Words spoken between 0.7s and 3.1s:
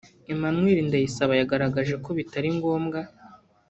Ndayisaba yagaragaje ko bitari ngombwa